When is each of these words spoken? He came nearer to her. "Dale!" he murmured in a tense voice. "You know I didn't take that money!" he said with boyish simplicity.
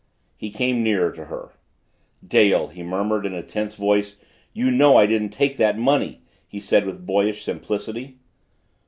He 0.35 0.49
came 0.49 0.81
nearer 0.81 1.11
to 1.11 1.25
her. 1.25 1.51
"Dale!" 2.27 2.69
he 2.69 2.81
murmured 2.81 3.23
in 3.23 3.35
a 3.35 3.43
tense 3.43 3.75
voice. 3.75 4.17
"You 4.51 4.71
know 4.71 4.97
I 4.97 5.05
didn't 5.05 5.29
take 5.29 5.57
that 5.57 5.77
money!" 5.77 6.21
he 6.47 6.59
said 6.59 6.87
with 6.87 7.05
boyish 7.05 7.43
simplicity. 7.43 8.17